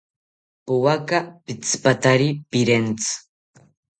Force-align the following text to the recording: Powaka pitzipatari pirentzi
Powaka 0.65 1.17
pitzipatari 1.43 2.29
pirentzi 2.49 3.13